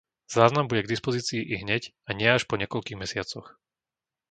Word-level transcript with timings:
Záznam 0.35 0.65
bude 0.69 0.81
k 0.83 0.93
dispozícii 0.97 1.45
ihneď 1.55 1.83
a 2.09 2.17
nie 2.17 2.25
až 2.37 2.43
po 2.49 2.55
niekoľkých 2.61 2.97
mesiacoch. 3.03 3.47